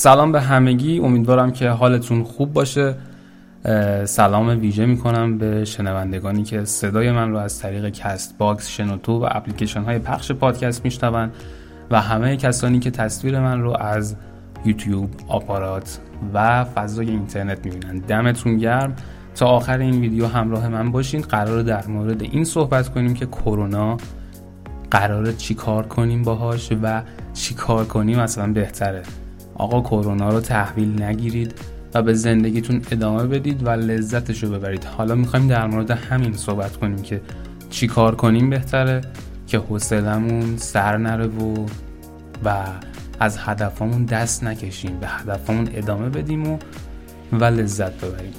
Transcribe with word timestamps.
سلام 0.00 0.32
به 0.32 0.40
همگی. 0.40 0.98
امیدوارم 0.98 1.52
که 1.52 1.68
حالتون 1.68 2.24
خوب 2.24 2.52
باشه. 2.52 2.94
سلام 4.04 4.48
ویژه 4.60 4.86
می‌کنم 4.86 5.38
به 5.38 5.64
شنوندگانی 5.64 6.42
که 6.42 6.64
صدای 6.64 7.10
من 7.10 7.30
رو 7.30 7.36
از 7.36 7.58
طریق 7.58 7.88
کست 7.88 8.38
باکس 8.38 8.68
شنوتو 8.68 9.12
و 9.12 9.28
اپلیکیشن 9.30 9.82
های 9.82 9.98
پخش 9.98 10.32
پادکست 10.32 10.84
میشنون 10.84 11.30
و 11.90 12.00
همه 12.00 12.36
کسانی 12.36 12.78
که 12.78 12.90
تصویر 12.90 13.40
من 13.40 13.60
رو 13.60 13.76
از 13.80 14.16
یوتیوب 14.64 15.10
آپارات 15.28 15.98
و 16.34 16.64
فضای 16.64 17.10
اینترنت 17.10 17.64
می‌بینن. 17.64 17.98
دمتون 17.98 18.58
گرم. 18.58 18.96
تا 19.34 19.46
آخر 19.46 19.78
این 19.78 20.00
ویدیو 20.00 20.26
همراه 20.26 20.68
من 20.68 20.92
باشین. 20.92 21.20
قراره 21.20 21.62
در 21.62 21.86
مورد 21.86 22.22
این 22.22 22.44
صحبت 22.44 22.88
کنیم 22.88 23.14
که 23.14 23.26
کرونا 23.26 23.96
قراره 24.90 25.32
چی 25.32 25.54
کار 25.54 25.86
کنیم 25.86 26.22
باهاش 26.22 26.72
و 26.82 27.02
چی 27.34 27.54
کار 27.54 27.84
کنیم 27.84 28.18
اصلا 28.18 28.52
بهتره. 28.52 29.02
آقا 29.60 29.80
کرونا 29.80 30.30
رو 30.30 30.40
تحویل 30.40 31.02
نگیرید 31.02 31.54
و 31.94 32.02
به 32.02 32.14
زندگیتون 32.14 32.82
ادامه 32.90 33.26
بدید 33.26 33.66
و 33.66 33.70
لذتش 33.70 34.42
رو 34.44 34.50
ببرید. 34.50 34.84
حالا 34.84 35.14
می‌خوایم 35.14 35.48
در 35.48 35.66
مورد 35.66 35.90
همین 35.90 36.32
صحبت 36.36 36.76
کنیم 36.76 37.02
که 37.02 37.20
چی 37.70 37.86
کار 37.86 38.14
کنیم 38.14 38.50
بهتره 38.50 39.00
که 39.46 39.58
حوصلمون 39.58 40.56
سر 40.56 40.96
نره 40.96 41.26
و 41.26 41.66
و 42.44 42.64
از 43.20 43.38
هدفمون 43.38 44.04
دست 44.04 44.44
نکشیم 44.44 45.00
به 45.00 45.06
هدفمون 45.06 45.68
ادامه 45.74 46.08
بدیم 46.08 46.50
و 46.50 46.58
و 47.32 47.44
لذت 47.44 48.04
ببریم. 48.04 48.32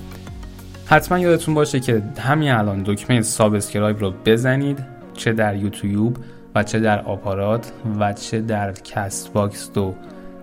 حتما 0.86 1.20
یادتون 1.20 1.54
باشه 1.54 1.80
که 1.80 2.04
همین 2.20 2.52
الان 2.52 2.84
دکمه 2.84 3.22
سابسکرایب 3.22 4.00
رو 4.00 4.14
بزنید 4.26 4.80
چه 5.14 5.34
در 5.34 5.56
یوتیوب 5.56 6.18
و 6.56 6.64
چه 6.64 6.80
در 6.80 7.02
آپارات 7.02 7.72
و 8.00 8.14
چه 8.14 8.42
در 8.42 8.72
کست 8.72 9.34
باکس 9.34 9.78
و 9.78 9.96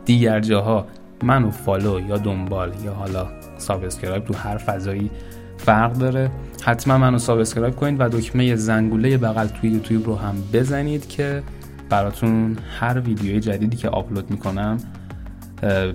دیگر 0.09 0.41
جاها 0.41 0.87
منو 1.23 1.51
follow 1.51 2.01
یا 2.01 2.19
دنبال 2.19 2.73
یا 2.85 2.93
حالا 2.93 3.27
subscribe 3.59 4.25
تو 4.25 4.35
هر 4.35 4.57
فضایی 4.57 5.11
فرق 5.57 5.93
داره. 5.93 6.31
حتما 6.63 6.99
منو 6.99 7.19
subscribe 7.19 7.77
کنید 7.77 8.01
و 8.01 8.09
دکمه 8.09 8.57
زنگوله 8.57 9.19
بغل 9.19 9.47
توی 9.47 9.71
یوتیوب 9.71 10.07
رو 10.07 10.17
هم 10.17 10.35
بزنید 10.53 11.09
که 11.09 11.43
براتون 11.91 12.57
هر 12.81 13.01
ویدیوی 13.01 13.41
جدیدی 13.41 13.77
که 13.77 13.89
آپلود 13.89 14.31
می‌کنم 14.31 14.79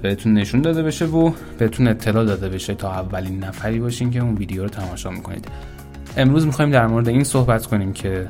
بهتون 0.01 0.33
نشون 0.33 0.61
داده 0.61 0.83
بشه 0.83 1.05
و 1.05 1.31
بهتون 1.57 1.87
اطلاع 1.87 2.25
داده 2.25 2.49
بشه 2.49 2.73
تا 2.73 2.91
اولین 2.91 3.43
نفری 3.43 3.79
باشین 3.79 4.11
که 4.11 4.19
اون 4.19 4.35
ویدیو 4.35 4.63
رو 4.63 4.69
تماشا 4.69 5.09
می‌کنید. 5.09 5.47
امروز 6.17 6.45
می‌خوایم 6.45 6.71
در 6.71 6.87
مورد 6.87 7.09
این 7.09 7.23
صحبت 7.23 7.65
کنیم 7.65 7.93
که 7.93 8.27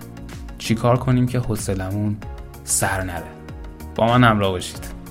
چیکار 0.57 0.97
کنیم 0.97 1.27
که 1.27 1.39
حوصلمون 1.39 2.17
سر 2.63 3.03
نره. 3.03 3.23
با 3.95 4.07
من 4.07 4.23
همراه 4.23 4.52
باشید. 4.52 5.02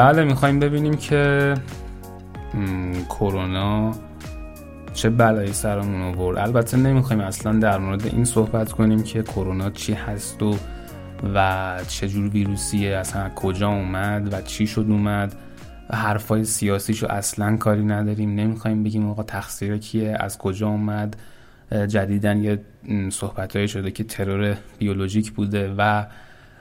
بله 0.00 0.24
می‌خوایم 0.24 0.58
ببینیم 0.58 0.94
که 0.94 1.54
کرونا 3.08 3.92
چه 4.94 5.10
بلایی 5.10 5.52
سرمون 5.52 6.02
آورد. 6.02 6.38
البته 6.38 6.76
نمی‌خوایم 6.76 7.22
اصلا 7.22 7.52
در 7.58 7.78
مورد 7.78 8.06
این 8.06 8.24
صحبت 8.24 8.72
کنیم 8.72 9.02
که 9.02 9.22
کرونا 9.22 9.70
چی 9.70 9.92
هست 9.92 10.42
و 10.42 10.56
و 11.34 11.76
چه 11.88 12.08
جور 12.08 12.28
ویروسیه 12.28 12.96
اصلا 12.96 13.28
کجا 13.28 13.68
اومد 13.68 14.32
و 14.32 14.42
چی 14.42 14.66
شد 14.66 14.86
اومد. 14.88 15.34
حرفای 15.92 16.44
سیاسیشو 16.44 17.06
اصلا 17.06 17.56
کاری 17.56 17.84
نداریم. 17.84 18.34
نمی‌خوایم 18.34 18.82
بگیم 18.82 19.10
آقا 19.10 19.22
تقصیر 19.22 19.78
کیه 19.78 20.16
از 20.20 20.38
کجا 20.38 20.68
اومد. 20.68 21.16
جدیدن 21.88 22.44
یه 22.44 22.60
صحبت 23.10 23.66
شده 23.66 23.90
که 23.90 24.04
ترور 24.04 24.56
بیولوژیک 24.78 25.32
بوده 25.32 25.74
و 25.78 26.04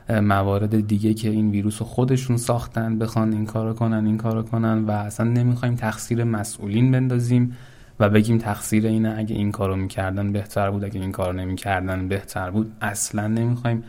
موارد 0.10 0.88
دیگه 0.88 1.14
که 1.14 1.30
این 1.30 1.50
ویروس 1.50 1.82
رو 1.82 1.88
خودشون 1.88 2.38
ساختن 2.38 3.00
بخوان 3.00 3.34
این 3.34 3.46
کارو 3.46 3.74
کنن 3.74 4.06
این 4.06 4.18
کارو 4.18 4.44
کنن 4.44 4.84
و 4.84 4.92
اصلا 4.92 5.28
نمی‌خوایم 5.28 5.76
تقصیر 5.76 6.24
مسئولین 6.24 6.92
بندازیم 6.92 7.58
و 8.00 8.10
بگیم 8.10 8.38
تقصیر 8.38 8.88
اینه 8.88 9.16
اگه 9.18 9.36
این 9.36 9.52
کارو 9.52 9.76
می‌کردن 9.76 10.32
بهتر 10.32 10.72
بود 10.72 10.84
اگه 10.84 11.00
این 11.00 11.12
کارو 11.12 11.34
نمی‌کردن 11.34 12.08
بهتر 12.08 12.52
بود. 12.52 12.72
اصلا 12.82 13.28
نمی‌خوایم 13.28 13.84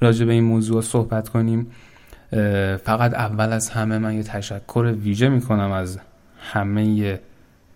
راجع 0.00 0.26
به 0.26 0.32
این 0.32 0.44
موضوع 0.44 0.82
صحبت 0.82 1.28
کنیم. 1.28 1.66
فقط 2.84 3.14
اول 3.14 3.52
از 3.52 3.70
همه 3.70 3.98
من 3.98 4.14
یه 4.14 4.22
تشکر 4.22 4.94
ویژه 5.02 5.28
می‌کنم 5.28 5.72
از 5.72 5.98
همه 6.38 7.20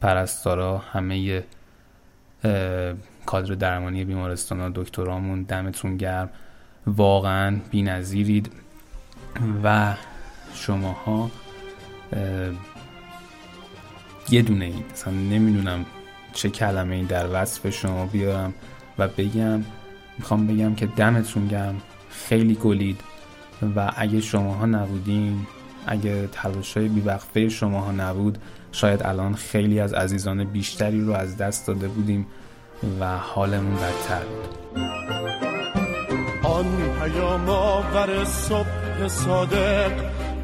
پرستارا 0.01 0.79
همه 0.79 1.43
کادر 3.27 3.55
درمانی 3.55 4.05
بیمارستان 4.05 4.61
ها 4.61 4.69
دکترامون 4.75 5.43
دمتون 5.43 5.97
گرم. 5.97 6.31
واقعا 6.97 7.57
بی 7.71 7.83
نظیرید 7.83 8.53
و 9.65 9.95
شماها 10.55 11.31
یه 14.31 14.43
دونه 14.43 14.65
اید. 14.65 14.85
اصلا 14.93 15.13
نمی‌دونم 15.13 15.87
چه 16.33 16.51
کلمه 16.51 16.95
ای 16.95 17.05
در 17.05 17.27
وصف 17.33 17.71
شما 17.71 18.07
بیارم 18.07 18.55
و 18.99 19.09
بگم 19.09 19.65
می‌خوام 20.19 20.47
بگم 20.47 20.75
که 20.75 20.87
دمتون 20.87 21.49
گرم. 21.49 21.81
خیلی 22.11 22.55
گلید 22.55 23.01
و 23.77 23.93
اگه 23.97 24.21
شماها 24.21 24.67
نبودین 24.67 25.47
اگه 25.87 26.27
تلاش 26.33 26.77
های 26.77 26.89
بیوقفه 26.89 27.49
شماها 27.49 27.93
نبود 27.93 28.39
شاید 28.73 29.03
الان 29.03 29.35
خیلی 29.35 29.81
از 29.81 29.93
عزیزان 29.93 30.45
بیشتری 30.45 31.01
رو 31.01 31.13
از 31.13 31.37
دست 31.37 31.67
داده 31.67 31.89
بودیم 31.89 32.27
و 33.01 33.19
حالمون 33.19 33.75
بدتر 33.77 34.23
بود. 34.25 35.48
آن 36.59 36.95
پیام 37.01 37.49
آور 37.49 38.25
صبح 38.25 39.09
صادق 39.09 39.93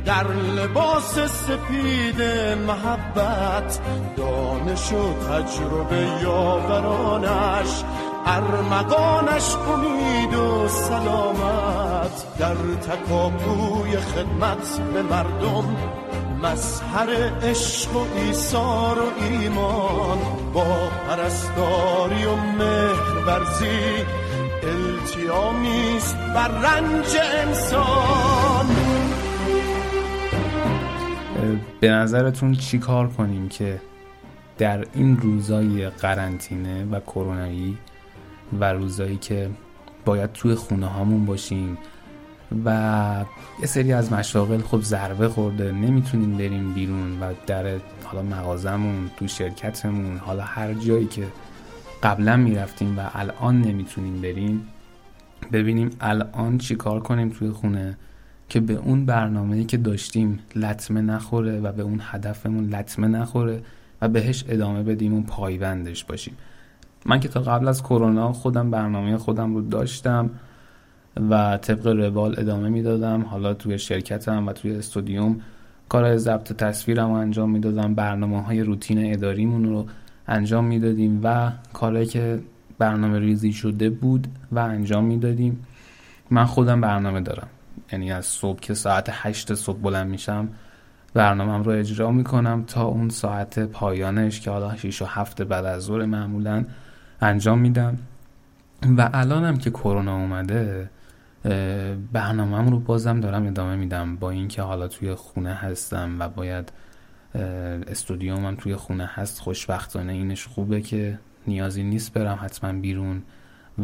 در 0.05 0.27
لباس 0.33 1.19
سپید 1.19 2.23
محبت 2.67 3.79
دانش 4.17 4.93
و 4.93 5.29
تجربه 5.29 6.09
یاورانش 6.23 7.85
ارمغانش 8.27 9.57
امید 9.75 10.35
و 10.35 10.69
سلامت. 10.69 12.39
در 12.39 12.55
تکاپوی 12.55 13.97
خدمت 13.97 14.81
به 14.95 15.03
مردم 15.03 15.77
مظهر 16.43 17.09
عشق 17.43 17.97
و 17.97 18.07
ایثار 18.17 18.99
و 18.99 19.25
ایمان 19.31 20.19
با 20.55 20.65
پرستاری 21.09 22.25
و 22.25 22.37
مهرورزی 22.37 24.05
التیامیست 24.67 26.17
بر 26.17 26.49
رنج 26.49 27.17
انسان. 27.47 28.67
به 31.81 31.91
نظرتون 31.91 32.55
چی 32.55 32.79
کار 32.79 33.09
کنیم 33.09 33.49
که 33.49 33.81
در 34.59 34.87
این 34.95 35.17
روزای 35.17 35.91
قرنطینه 35.91 36.85
و 36.85 37.01
کرونایی 37.01 37.79
و 38.61 38.73
روزایی 38.73 39.17
که 39.17 39.51
باید 40.05 40.33
توی 40.33 40.55
خونه 40.55 40.87
هامون 40.87 41.27
باشیم 41.27 41.79
و 42.65 43.25
یه 43.61 43.67
سری 43.67 43.93
از 43.93 44.13
مشاغل 44.13 44.61
خب 44.61 44.81
ضربه 44.81 45.29
خورده 45.29 45.73
نمی‌تونیم 45.73 46.37
بریم 46.37 46.73
بیرون 46.73 47.21
و 47.21 47.33
در 47.47 47.81
حالا 48.05 48.23
مغازمون 48.23 49.11
تو 49.17 49.29
شرکتمون 49.29 50.17
حالا 50.19 50.43
هر 50.43 50.73
جایی 50.73 51.07
که 51.07 51.27
قبلا 52.05 52.37
می‌رفتیم 52.37 52.99
و 52.99 53.03
الان 53.15 53.61
نمی‌تونیم 53.61 54.21
بریم 54.21 54.69
ببینیم 55.53 55.91
الان 56.01 56.59
چی 56.59 56.75
کار 56.75 57.01
کنیم 57.01 57.29
توی 57.29 57.51
خونه 57.51 57.97
که 58.49 58.61
به 58.61 58.73
اون 58.75 59.07
برنامه‌ای 59.07 59.65
که 59.65 59.77
داشتیم 59.77 60.39
لطمه 60.57 61.01
نخوره 61.01 61.61
و 61.61 61.73
به 61.73 61.83
اون 61.83 62.01
هدفمون 62.03 62.69
لطمه 62.69 63.09
نخوره 63.09 63.63
و 64.03 64.09
بهش 64.09 64.45
ادامه 64.49 64.83
بدیم 64.83 65.15
و 65.15 65.23
پایبندش 65.23 66.05
باشیم. 66.05 66.35
من 67.07 67.21
که 67.21 67.29
تا 67.29 67.41
قبل 67.41 67.69
از 67.69 67.83
کرونا 67.83 68.33
خودم 68.33 68.71
برنامه 68.71 69.17
خودم 69.17 69.55
رو 69.55 69.61
داشتم 69.61 70.31
و 71.31 71.59
طبق 71.63 71.87
روال 71.87 72.35
ادامه 72.39 72.69
می‌دادم. 72.69 73.23
حالا 73.23 73.55
توی 73.55 73.79
شرکتم 73.79 74.47
و 74.47 74.53
توی 74.53 74.77
استودیوم 74.77 75.41
کار 75.89 76.17
ضبط 76.17 76.53
تصویرم 76.53 77.09
رو 77.09 77.15
انجام 77.15 77.51
می‌دادم. 77.51 77.95
برنامه 77.95 78.43
های 78.43 78.61
روتین 78.61 79.13
اداریمون 79.13 79.65
رو 79.65 79.87
انجام 80.29 80.65
می‌دادیم 80.65 81.21
و 81.25 81.53
کارهایی 81.73 82.07
که 82.07 82.41
برنامه 82.79 83.19
ریزی 83.19 83.53
شده 83.53 83.91
بود 83.91 84.29
و 84.53 84.59
انجام 84.59 85.05
می‌دادیم. 85.05 85.67
من 86.31 86.45
خودم 86.45 86.81
برنامه 86.81 87.21
دارم. 87.21 87.49
یعنی 87.93 88.13
از 88.13 88.27
صبح 88.27 88.61
که 88.61 88.75
ساعت 88.75 89.09
هشت 89.13 89.55
صبح 89.55 89.79
بلند 89.79 90.11
میشم 90.11 90.49
برنامه 91.15 91.65
رو 91.65 91.73
اجرا 91.73 92.11
می‌کنم 92.11 92.65
تا 92.67 92.85
اون 92.85 93.09
ساعت 93.09 93.59
پایانش 93.59 94.41
که 94.41 94.51
حالا 94.51 94.77
6 94.77 95.03
و 95.03 95.05
هفت 95.05 95.43
بعد 95.43 95.65
از 95.65 95.83
ظهر 95.83 96.05
معمولا 96.05 96.65
انجام 97.21 97.59
میدم. 97.59 97.99
و 98.97 99.11
الانم 99.13 99.57
که 99.57 99.71
کرونا 99.71 100.17
اومده 100.17 100.91
برنامه 102.13 102.71
رو 102.71 102.79
بازم 102.79 103.21
دارم 103.21 103.47
ادامه 103.47 103.77
میدم. 103.77 104.17
با 104.17 104.31
اینکه 104.31 104.63
حالا 104.63 104.89
توی 104.89 105.15
خونه 105.15 105.55
هستم 105.55 106.17
و 106.19 106.29
باید 106.29 106.73
استودیومم 107.35 108.55
توی 108.55 108.77
خونه 108.77 109.11
هست. 109.15 109.41
خوشبختانه 109.41 110.13
اینش 110.13 110.47
خوبه 110.47 110.81
که 110.81 111.19
نیازی 111.47 111.83
نیست 111.83 112.13
برم 112.13 112.39
حتما 112.43 112.73
بیرون 112.73 113.23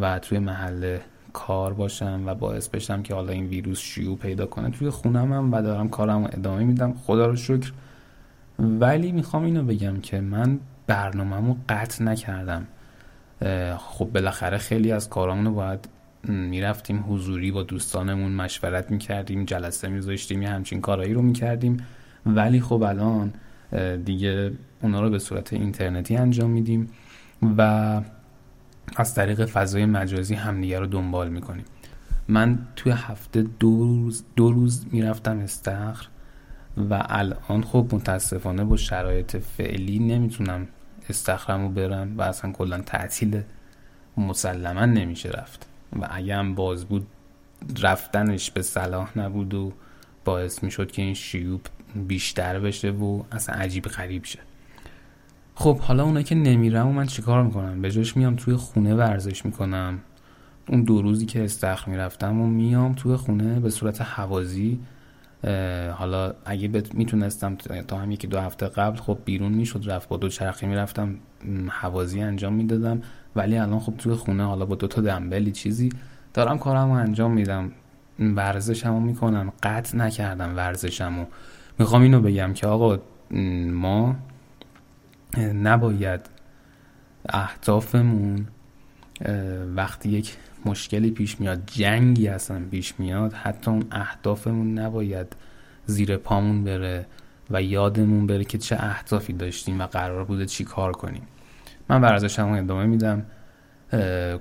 و 0.00 0.18
توی 0.18 0.38
محل 0.38 0.98
کار 1.32 1.74
باشم 1.74 2.22
و 2.26 2.34
باعث 2.34 2.68
بشم 2.68 3.02
که 3.02 3.14
حالا 3.14 3.32
این 3.32 3.46
ویروس 3.46 3.78
شیوع 3.78 4.18
پیدا 4.18 4.46
کنه. 4.46 4.70
توی 4.70 4.90
خونم 4.90 5.32
هم 5.32 5.52
و 5.52 5.62
دارم 5.62 5.88
کارم 5.88 6.24
ادامه 6.24 6.64
میدم. 6.64 6.94
خدا 6.94 7.26
رو 7.26 7.36
شکر. 7.36 7.72
ولی 8.58 9.12
می‌خوام 9.12 9.44
اینو 9.44 9.62
بگم 9.62 10.00
که 10.00 10.20
من 10.20 10.58
برنامهمو 10.86 11.56
قطع 11.68 12.04
نکردم. 12.04 12.66
خب 13.78 14.04
بالاخره 14.04 14.58
خیلی 14.58 14.92
از 14.92 15.08
کارامون 15.08 15.44
رو 15.44 15.54
باید 15.54 15.88
می‌رفتیم 16.24 17.04
حضوری 17.08 17.52
با 17.52 17.62
دوستانمون 17.62 18.32
مشورت 18.32 18.90
می‌کردیم 18.90 19.44
جلسه 19.44 19.88
میذاشتیم 19.88 20.42
یه 20.42 20.48
همچین 20.48 20.80
کارایی 20.80 21.14
رو 21.14 21.22
می‌کردیم. 21.22 21.76
ولی 22.26 22.60
خب 22.60 22.82
الان 22.82 23.32
دیگه 24.04 24.52
اونا 24.82 25.00
رو 25.00 25.10
به 25.10 25.18
صورت 25.18 25.52
اینترنتی 25.52 26.16
انجام 26.16 26.50
میدیم 26.50 26.88
و 27.58 28.02
از 28.96 29.14
طریق 29.14 29.44
فضای 29.44 29.86
مجازی 29.86 30.34
همدیگه 30.34 30.78
رو 30.78 30.86
دنبال 30.86 31.28
می‌کنیم. 31.28 31.64
من 32.28 32.58
توی 32.76 32.92
هفته 32.92 33.42
دو 33.42 33.78
روز, 33.78 34.24
دو 34.36 34.52
روز 34.52 34.86
می‌رفتم 34.92 35.38
استخر 35.38 36.06
و 36.90 37.02
الان 37.08 37.62
خب 37.62 37.86
متاسفانه 37.92 38.64
با 38.64 38.76
شرایط 38.76 39.36
فعلی 39.36 39.98
نمی‌تونم 39.98 40.68
استخرم 41.08 41.62
رو 41.62 41.68
برم 41.68 42.18
و 42.18 42.22
اصلا 42.22 42.52
کلا 42.52 42.78
تعطیل 42.80 43.42
مسلما 44.16 44.86
نمیشه 44.86 45.28
رفت. 45.28 45.66
و 46.00 46.08
اگه 46.10 46.42
باز 46.42 46.84
بود 46.84 47.06
رفتنش 47.82 48.50
به 48.50 48.62
صلاح 48.62 49.18
نبود 49.18 49.54
و 49.54 49.72
باعث 50.24 50.62
می‌شد 50.62 50.90
که 50.90 51.02
این 51.02 51.14
شیوب 51.14 51.60
بیشتر 51.94 52.58
بشه 52.58 52.90
و 52.90 53.22
اصلا 53.32 53.54
عجیب 53.54 53.84
غریب 53.84 54.24
شه. 54.24 54.38
خب 55.54 55.78
حالا 55.78 56.04
اونایی 56.04 56.24
که 56.24 56.34
نمیرم 56.34 56.88
و 56.88 56.92
من 56.92 57.06
چیکار 57.06 57.42
می‌کنم؟ 57.42 57.82
به 57.82 57.90
جاش 57.90 58.16
میام 58.16 58.36
توی 58.36 58.54
خونه 58.54 58.94
ورزش 58.94 59.44
می‌کنم. 59.44 59.98
اون 60.68 60.82
دو 60.82 61.02
روزی 61.02 61.26
که 61.26 61.44
استخر 61.44 61.90
می‌رفتم 61.90 62.40
و 62.40 62.46
میام 62.46 62.92
توی 62.92 63.16
خونه 63.16 63.60
به 63.60 63.70
صورت 63.70 64.02
حوازی 64.02 64.80
حالا 65.92 66.34
اگه 66.44 66.82
می‌تونستم 66.94 67.54
تا 67.88 67.98
هم 67.98 68.10
یکی 68.10 68.26
دو 68.26 68.40
هفته 68.40 68.68
قبل 68.68 68.96
خب 68.96 69.18
بیرون 69.24 69.52
می‌شد 69.52 69.82
رفت 69.86 70.08
با 70.08 70.16
دو 70.16 70.28
چرخی 70.28 70.66
می‌رفتم 70.66 71.14
حوازی 71.68 72.20
انجام 72.20 72.52
می‌دادم. 72.52 73.02
ولی 73.36 73.58
الان 73.58 73.80
خب 73.80 73.94
توی 73.98 74.14
خونه 74.14 74.44
حالا 74.44 74.66
با 74.66 74.74
دو 74.74 74.86
تا 74.86 75.00
دنبلی 75.00 75.52
چیزی 75.52 75.88
دارم 76.34 76.58
کارم 76.58 76.88
رو 76.88 76.94
انجام 76.94 77.32
میدم. 77.32 77.72
ورزشمو 78.18 79.00
می‌کنم. 79.00 79.52
قطع 79.62 79.96
نکردم 79.96 80.56
ورزشمو. 80.56 81.24
می‌خوام 81.80 82.02
اینو 82.02 82.20
بگم 82.20 82.52
که 82.52 82.66
آقا 82.66 82.98
ما 83.70 84.16
نباید 85.38 86.20
اهدافمون 87.28 88.46
وقتی 89.76 90.08
یک 90.08 90.36
مشکلی 90.64 91.10
پیش 91.10 91.40
میاد 91.40 91.62
جنگی 91.66 92.28
اصلا 92.28 92.62
پیش 92.70 92.94
میاد 92.98 93.32
حتی 93.32 93.70
اون 93.70 93.84
اهدافمون 93.90 94.78
نباید 94.78 95.36
زیر 95.86 96.16
پامون 96.16 96.64
بره 96.64 97.06
و 97.50 97.62
یادمون 97.62 98.26
بره 98.26 98.44
که 98.44 98.58
چه 98.58 98.76
اهدافی 98.78 99.32
داشتیم 99.32 99.80
و 99.80 99.86
قرار 99.86 100.24
بوده 100.24 100.46
چی 100.46 100.64
کار 100.64 100.92
کنیم. 100.92 101.22
من 101.88 102.00
ورزشمو 102.00 102.52
ادامه 102.52 102.86
میدم. 102.86 103.26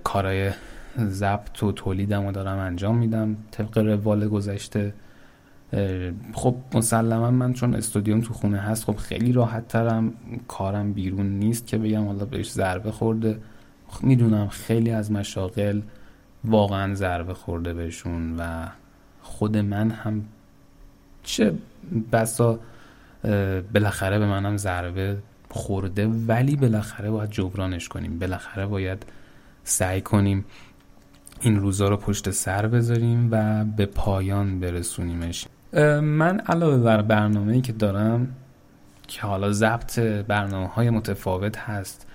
کارای 0.04 0.52
ضبط 0.98 1.64
و 1.64 1.72
تولیدم 1.72 2.26
رو 2.26 2.32
دارم 2.32 2.58
انجام 2.58 2.98
میدم. 2.98 3.38
طبق 3.52 3.78
روال 3.78 4.28
گذشته 4.28 4.94
خب 6.33 6.56
مسلما 6.74 7.31
من 7.31 7.54
چون 7.54 7.75
استودیوم 7.75 8.21
تو 8.21 8.33
خونه 8.33 8.57
هست 8.57 8.83
خب 8.83 8.95
خیلی 8.95 9.31
راحت 9.31 9.68
ترم 9.68 10.13
کارم 10.48 10.94
بیرون 10.94 11.25
نیست 11.25 11.68
که 11.68 11.77
بگم 11.77 12.06
حالا 12.06 12.25
بهش 12.25 12.51
ضربه 12.51 12.92
خورده. 12.92 13.39
می‌دونم 14.01 14.48
خیلی 14.48 14.92
از 14.92 15.12
مشاغل 15.12 15.81
واقعا 16.44 16.94
ضربه 16.94 17.33
خورده 17.33 17.74
بهشون 17.74 18.36
و 18.39 18.68
خود 19.21 19.57
من 19.57 19.92
هم 19.92 20.25
چه 21.24 21.54
بسا 22.12 22.60
بالاخره 23.74 24.19
به 24.19 24.25
منم 24.25 24.57
ضربه 24.57 25.18
خورده 25.50 26.07
ولی 26.07 26.56
بالاخره 26.56 27.12
باید 27.12 27.31
جبرانش 27.31 27.88
کنیم. 27.88 28.19
بالاخره 28.19 28.66
باید 28.66 29.06
سعی 29.63 30.01
کنیم 30.01 30.45
این 31.42 31.60
روزا 31.60 31.89
رو 31.89 31.98
پشت 31.98 32.31
سر 32.31 32.68
بذاریم 32.68 33.27
و 33.31 33.66
به 33.66 33.86
پایان 33.86 34.60
برسونیمش. 34.60 35.45
من 36.01 36.39
علاوه 36.39 36.77
بر 36.77 37.01
برنامه 37.01 37.62
که 37.62 37.74
دارم 37.74 38.27
که 39.07 39.21
حالا 39.21 39.51
ضبط 39.51 40.00
برنامه 40.00 40.68
های 40.68 40.89
متفاوت 40.89 41.57
هست 41.57 42.07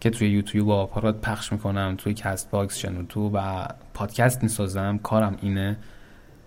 که 0.00 0.10
توی 0.10 0.28
یوتیوب 0.28 0.68
و 0.68 0.72
آپارات 0.72 1.20
پخش 1.20 1.52
می‌کنم 1.52 1.94
توی 1.98 2.14
کست 2.14 2.50
باکس 2.50 2.76
شنوتو 2.78 3.30
و 3.34 3.66
پادکست 3.94 4.42
می‌سازم 4.42 4.98
کارم 4.98 5.36
اینه 5.42 5.76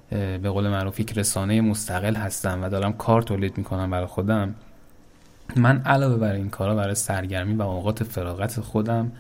به 0.09 0.49
قول 0.49 0.67
معروف 0.67 0.99
یک 0.99 1.17
رسانه 1.17 1.61
مستقل 1.61 2.15
هستم 2.15 2.63
و 2.63 2.69
دارم 2.69 2.93
کار 2.93 3.21
تولید 3.21 3.57
می‌کنم 3.57 3.89
برای 3.89 4.05
خودم. 4.05 4.55
من 5.55 5.81
علاوه 5.81 6.17
بر 6.17 6.33
این 6.33 6.49
کارا 6.49 6.75
برای 6.75 6.95
سرگرمی 6.95 7.53
و 7.53 7.61
اوقات 7.61 8.03
فراغت 8.03 8.59
خودم 8.59 9.11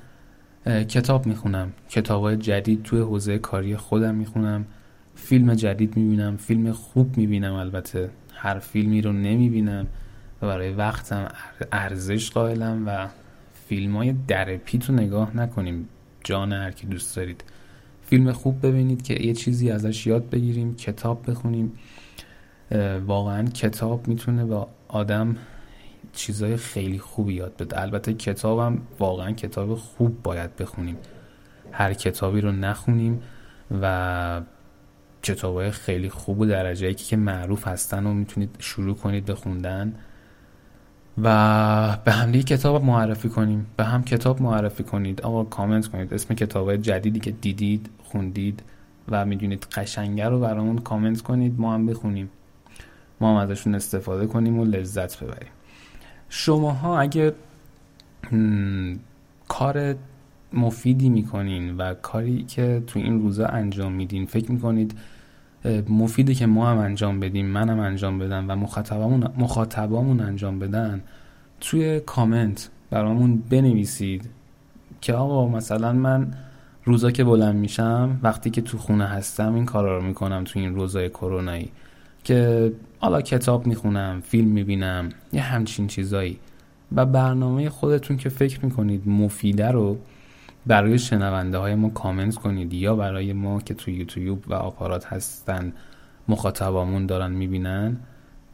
کتاب 0.65 1.25
می‌خونم. 1.25 1.71
کتاب 1.89 2.21
های 2.21 2.37
جدید 2.37 2.83
توی 2.83 2.99
حوزه 2.99 3.37
کاری 3.37 3.77
خودم 3.77 4.15
می‌خونم. 4.15 4.65
فیلم 5.17 5.53
جدید 5.53 5.97
می‌بینم 5.97 6.37
فیلم 6.37 6.71
خوب 6.71 7.17
می‌بینم 7.17 7.53
البته 7.53 8.09
هر 8.33 8.59
فیلمی 8.59 9.01
رو 9.01 9.11
نمی‌بینم 9.11 9.87
و 10.41 10.47
برای 10.47 10.73
وقتم 10.73 11.27
ارزش 11.71 12.31
قائلم 12.31 12.83
و 12.87 13.07
فیلم 13.67 13.97
های 13.97 14.15
در 14.27 14.57
پیتو 14.57 14.93
نگاه 14.93 15.37
نکنیم. 15.37 15.89
جان 16.23 16.53
هر 16.53 16.71
کی 16.71 16.87
دوست 16.87 17.15
دارید. 17.15 17.43
فیلم 18.01 18.31
خوب 18.31 18.65
ببینید 18.65 19.01
که 19.01 19.13
یه 19.23 19.33
چیزی 19.33 19.71
ازش 19.71 20.07
یاد 20.07 20.29
بگیریم 20.29 20.75
کتاب 20.75 21.31
بخونیم. 21.31 21.71
واقعا 23.05 23.45
کتاب 23.45 24.07
می‌تونه 24.07 24.45
با 24.45 24.67
آدم 24.87 25.35
چیزای 26.13 26.57
خیلی 26.57 26.99
خوبی 26.99 27.33
یاد 27.33 27.57
بده. 27.57 27.81
البته 27.81 28.13
کتابم 28.13 28.81
واقعا 28.99 29.31
کتاب 29.31 29.75
خوب 29.75 30.23
باید 30.23 30.55
بخونیم. 30.55 30.97
هر 31.71 31.93
کتابی 31.93 32.41
رو 32.41 32.51
نخونیم 32.51 33.21
و 33.81 34.41
کتابای 35.23 35.71
خیلی 35.71 36.09
خوب 36.09 36.39
و 36.39 36.45
درجه 36.45 36.93
که 36.93 37.17
معروف 37.17 37.67
هستن 37.67 38.05
و 38.05 38.13
می‌تونید 38.13 38.55
شروع 38.59 38.95
کنید 38.95 39.25
به 39.25 39.35
خوندن. 39.35 39.95
و 41.23 41.97
به 42.05 42.11
هم 42.11 42.31
کتاب 42.31 42.83
معرفی 42.83 43.29
کنیم. 43.29 43.67
به 43.77 43.83
هم 43.83 44.03
کتاب 44.03 44.41
معرفی 44.41 44.83
کنید. 44.83 45.21
آقا 45.21 45.43
کامنت 45.43 45.87
کنید. 45.87 46.13
اسم 46.13 46.33
کتاب 46.33 46.75
جدیدی 46.75 47.19
که 47.19 47.31
دیدید 47.31 47.89
خوندید 48.03 48.63
و 49.09 49.25
می‌دونید 49.25 49.67
قشنگه 49.75 50.29
رو 50.29 50.39
برامون 50.39 50.77
کامنت 50.77 51.21
کنید. 51.21 51.59
ما 51.59 51.73
هم 51.73 51.85
بخونیم. 51.85 52.29
ما 53.21 53.31
هم 53.31 53.49
ازشون 53.49 53.75
استفاده 53.75 54.27
کنیم 54.27 54.59
و 54.59 54.65
لذت 54.65 55.23
ببریم. 55.23 55.49
شماها 56.29 56.99
اگه 56.99 57.33
کار 59.47 59.95
مفیدی 60.53 61.09
می‌کنین 61.09 61.77
و 61.77 61.93
کاری 61.93 62.43
که 62.43 62.83
تو 62.87 62.99
این 62.99 63.21
روزا 63.21 63.45
انجام 63.45 63.91
میدین 63.91 64.25
فکر 64.25 64.51
می‌کنید 64.51 64.95
مفیده 65.89 66.33
که 66.33 66.45
ما 66.45 66.69
هم 66.69 66.77
انجام 66.77 67.19
بدیم 67.19 67.45
منم 67.45 67.79
انجام 67.79 68.19
بدم 68.19 68.45
و 68.47 68.55
مخاطبامون, 68.55 69.27
مخاطبامون 69.37 70.19
انجام 70.19 70.59
بدن 70.59 71.01
توی 71.61 71.99
کامنت 71.99 72.69
برامون 72.89 73.43
بنویسید 73.49 74.29
که 75.01 75.13
آقا 75.13 75.47
مثلا 75.47 75.93
من 75.93 76.33
روزا 76.83 77.11
که 77.11 77.23
بلند 77.23 77.55
میشم 77.55 78.19
وقتی 78.23 78.49
که 78.49 78.61
تو 78.61 78.77
خونه 78.77 79.05
هستم 79.05 79.53
این 79.53 79.65
کارا 79.65 79.97
رو 79.97 80.03
می‌کنم 80.03 80.43
تو 80.43 80.59
این 80.59 80.75
روزای 80.75 81.09
کرونایی 81.09 81.71
که 82.23 82.73
حالا 82.99 83.21
کتاب 83.21 83.67
می‌خونم 83.67 84.21
فیلم 84.21 84.47
می‌بینم 84.47 85.09
یه 85.33 85.41
همچین 85.41 85.87
چیزایی. 85.87 86.39
و 86.95 87.05
برنامه 87.05 87.69
خودتون 87.69 88.17
که 88.17 88.29
فکر 88.29 88.65
می‌کنید 88.65 89.09
مفیده 89.09 89.67
رو 89.67 89.97
برای 90.67 90.99
شنونده 90.99 91.57
های 91.57 91.75
ما 91.75 91.89
کامنت 91.89 92.35
کنید 92.35 92.73
یا 92.73 92.95
برای 92.95 93.33
ما 93.33 93.61
که 93.61 93.73
تو 93.73 93.91
یوتیوب 93.91 94.43
و 94.47 94.53
آپارات 94.53 95.05
هستن 95.05 95.73
مخاطبامون 96.27 97.05
دارن 97.05 97.31
می‌بینن 97.31 97.97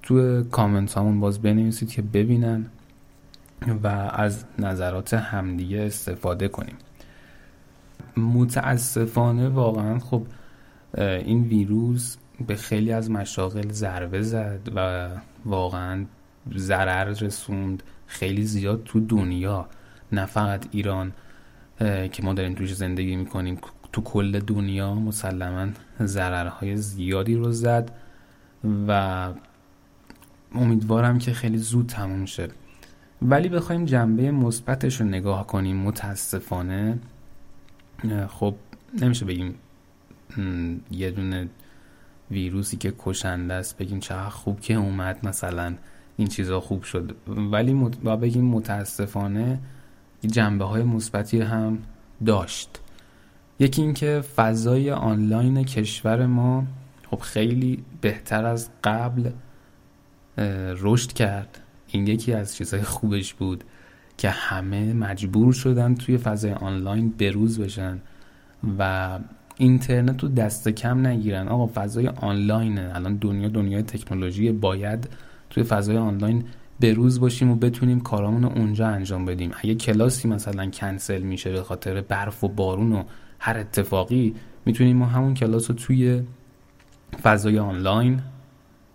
تو 0.02 0.44
کامنت 0.44 0.98
همون 0.98 1.20
باز 1.20 1.42
بنویسید 1.42 1.92
که 1.92 2.02
ببینن 2.02 2.66
و 3.84 3.88
از 4.14 4.46
نظرات 4.60 5.14
همدیگه 5.14 5.80
استفاده 5.82 6.48
کنیم. 6.48 6.76
متاسفانه 8.18 9.50
واقعا 9.50 10.00
خب 10.00 10.24
این 10.98 11.44
ویروس 11.44 12.18
به 12.48 12.56
خیلی 12.56 12.92
از 12.92 13.12
مشاغل 13.12 13.72
ضربه 13.72 14.22
زد 14.22 14.70
و 14.76 15.10
واقعا 15.46 16.06
ضرر 16.56 17.04
رسوند 17.04 17.84
خیلی 18.08 18.44
زیاد 18.44 18.84
تو 18.84 19.00
دنیا 19.00 19.68
نه 20.12 20.26
فقط 20.26 20.66
ایران. 20.72 21.12
که 21.80 22.24
ما 22.24 22.34
داریم 22.34 22.54
توش 22.54 22.74
زندگی 22.74 23.16
می‌کنیم. 23.16 23.58
تو 23.92 24.02
کل 24.02 24.40
دنیا 24.40 24.96
مسلما 24.96 25.68
ضررهای 26.02 26.78
زیادی 26.78 27.36
رو 27.36 27.52
زد 27.52 27.92
و 28.88 29.30
امیدوارم 30.56 31.20
که 31.20 31.34
خیلی 31.34 31.58
زود 31.58 31.88
تموم 31.88 32.26
شه. 32.26 32.48
ولی 33.22 33.50
بخوایم 33.50 33.86
جنبه 33.86 34.32
مثبتش 34.32 35.02
رو 35.02 35.08
نگاه 35.08 35.48
کنیم. 35.48 35.78
متاسفانه 35.78 37.00
خب 38.28 38.56
نمیشه 39.02 39.26
بگیم 39.26 39.56
یه 40.92 41.12
دونه 41.12 41.48
ویروسی 42.32 42.78
که 42.78 42.94
کشنده 43.00 43.54
است 43.54 43.78
بگیم 43.78 44.00
چقدر 44.00 44.30
خوب 44.30 44.60
که 44.60 44.74
اومد 44.74 45.26
مثلا 45.28 45.76
این 46.18 46.28
چیزا 46.28 46.60
خوب 46.60 46.84
شد. 46.84 47.16
ولی 47.28 47.74
با 48.04 48.16
بگیم 48.16 48.46
متاسفانه 48.46 49.60
جنبه 50.28 50.66
های 50.66 50.84
مثبتی 50.84 51.42
هم 51.42 51.80
داشت. 52.26 52.80
یکی 53.60 53.82
اینکه 53.82 54.24
فضای 54.36 54.92
آنلاین 54.92 55.64
کشور 55.64 56.26
ما 56.26 56.64
خب 57.12 57.20
خیلی 57.20 57.84
بهتر 58.02 58.46
از 58.46 58.70
قبل 58.84 59.30
رشد 60.78 61.12
کرد. 61.14 61.60
این 61.88 62.08
یکی 62.08 62.34
از 62.34 62.56
چیزهای 62.56 62.84
خوبش 62.84 63.34
بود 63.34 63.64
که 64.18 64.30
همه 64.30 64.94
مجبور 64.94 65.54
شدن 65.54 65.96
توی 65.96 66.18
فضای 66.18 66.52
آنلاین 66.52 67.10
بروز 67.10 67.60
بشن 67.60 68.02
و 68.80 69.20
اینترنت 69.58 70.24
رو 70.24 70.30
دست 70.30 70.70
کم 70.70 71.08
نگیرن. 71.08 71.48
آقا 71.48 71.72
فضای 71.76 72.08
آنلاینه. 72.08 72.92
الان 72.96 73.16
دنیا 73.16 73.50
دنیای 73.50 73.84
تکنولوژی 73.84 74.52
باید 74.52 75.10
توی 75.50 75.64
فضای 75.64 75.98
آنلاین 75.98 76.44
بروز 76.80 77.20
باشیم 77.20 77.52
و 77.52 77.56
بتونیم 77.56 78.00
کارامون 78.00 78.46
اونجا 78.46 78.88
انجام 78.88 79.26
بدیم. 79.26 79.52
اگه 79.62 79.76
کلاسی 79.76 80.28
مثلا 80.28 80.70
کنسل 80.70 81.22
میشه 81.22 81.52
به 81.52 81.64
خاطر 81.64 82.02
برف 82.02 82.44
و 82.44 82.48
بارون 82.48 82.92
و 82.92 83.04
هر 83.40 83.58
اتفاقی 83.58 84.36
می‌تونیم 84.66 84.98
ما 84.98 85.06
همون 85.06 85.34
کلاس 85.34 85.70
رو 85.70 85.76
توی 85.76 86.24
فضای 87.24 87.60
آنلاین 87.60 88.22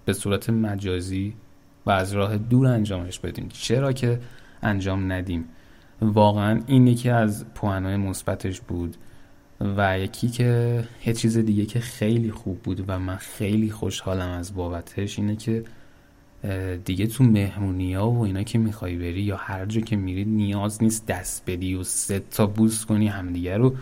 به 0.05 0.13
صورت 0.13 0.51
مجازی 0.51 1.35
و 1.87 1.91
از 1.91 2.13
راه 2.13 2.39
دور 2.39 2.67
انجامش 2.67 3.19
بدیم. 3.19 3.49
چرا 3.49 3.93
که 3.93 4.21
انجام 4.63 5.13
ندیم. 5.13 5.45
واقعا 6.03 6.61
این 6.67 6.87
یکی 6.87 7.11
از 7.11 7.47
پوانهای 7.55 7.97
مثبتش 7.97 8.61
بود 8.61 8.97
و 9.61 9.99
یکی 9.99 10.29
که 10.29 10.85
یه 11.07 11.13
چیز 11.13 11.39
دیگه 11.39 11.67
که 11.67 11.81
خیلی 11.81 12.31
خوب 12.31 12.63
بود 12.63 12.85
و 12.89 12.99
من 12.99 13.17
خیلی 13.17 13.71
خوشحالم 13.71 14.31
از 14.31 14.55
بابتش 14.55 15.19
اینه 15.19 15.37
که 15.37 15.65
دیگه 16.85 17.07
تو 17.07 17.25
مهمونی 17.25 17.95
ها 17.95 18.11
و 18.11 18.25
اینا 18.25 18.43
که 18.43 18.59
می‌خوای 18.59 18.97
بری 18.97 19.23
یا 19.23 19.37
هر 19.37 19.67
جا 19.67 19.81
که 19.81 19.97
میری 19.97 20.25
نیاز 20.25 20.83
نیست 20.83 21.07
دست 21.07 21.43
بدی 21.47 21.75
و 21.75 21.83
سه 21.83 22.21
تا 22.21 22.47
بوس 22.47 22.85
کنی 22.85 23.09
همدیگه 23.09 23.57
رو. 23.57 23.75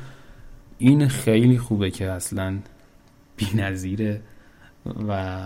این 0.78 1.08
خیلی 1.08 1.58
خوبه 1.58 1.90
که 1.90 2.10
اصلا 2.10 2.58
بی 3.36 3.46
و 5.08 5.42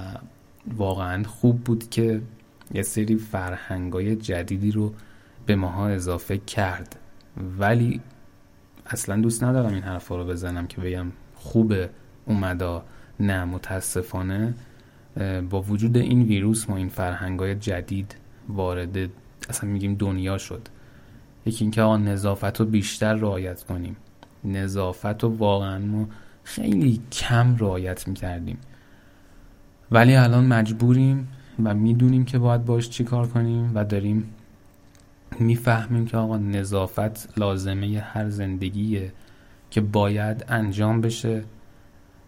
واقعا 0.77 1.23
خوب 1.25 1.61
بود 1.61 1.91
که 1.91 2.21
یه 2.75 2.83
سری 2.83 3.17
فرهنگای 3.17 4.17
جدیدی 4.17 4.71
رو 4.71 4.95
به 5.47 5.57
ماها 5.57 5.89
اضافه 5.89 6.39
کرد. 6.39 6.97
ولی 7.59 8.01
اصلا 8.87 9.17
دوست 9.17 9.45
ندارم 9.45 9.75
این 9.75 9.83
حرفا 9.83 10.17
رو 10.17 10.25
بزنم 10.25 10.67
که 10.67 10.81
بگم 10.81 11.07
خوبه 11.35 11.91
اومدا 12.25 12.85
نه 13.21 13.45
متاسفانه. 13.45 14.55
با 15.51 15.63
وجود 15.63 15.97
این 15.97 16.23
ویروس 16.23 16.71
ما 16.71 16.77
این 16.77 16.89
فرهنگای 16.89 17.55
جدید 17.55 18.17
وارد 18.49 18.97
اصلا 19.49 19.71
میگیم 19.71 19.95
دنیا 19.95 20.39
شد. 20.39 20.69
یکی 21.47 21.65
اینکه 21.65 21.83
آقا 21.83 21.97
نظافت 21.97 22.61
رو 22.61 22.67
بیشتر 22.67 23.15
رعایت 23.15 23.63
کنیم. 23.63 23.97
نظافت 24.45 25.23
رو 25.23 25.37
واقعا 25.37 25.79
ما 25.79 26.09
خیلی 26.45 27.01
کم 27.13 27.57
رعایت 27.57 28.09
می‌کردیم. 28.09 28.59
ولی 29.91 30.17
الان 30.17 30.47
مجبوریم 30.47 31.29
و 31.65 31.75
می‌دونیم 31.75 32.25
که 32.25 32.39
باید 32.39 32.65
باش 32.65 32.91
چی 32.91 33.05
کار 33.05 33.27
کنیم 33.27 33.71
و 33.75 33.85
داریم 33.85 34.35
می‌فهمیم 35.39 36.07
که 36.07 36.17
آقا 36.17 36.37
نظافت 36.37 37.39
لازمه 37.39 37.99
هر 37.99 38.29
زندگیه 38.29 39.13
که 39.71 39.81
باید 39.81 40.45
انجام 40.49 41.01
بشه. 41.01 41.45